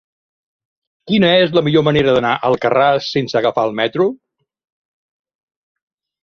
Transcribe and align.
Quina 1.11 1.27
és 1.41 1.53
la 1.57 1.61
millor 1.67 1.85
manera 1.87 2.15
d'anar 2.15 2.31
a 2.37 2.41
Alcarràs 2.49 3.11
sense 3.17 3.39
agafar 3.41 3.67
el 3.71 3.77
metro? 3.81 4.09